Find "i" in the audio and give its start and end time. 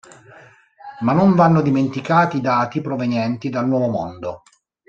2.37-2.41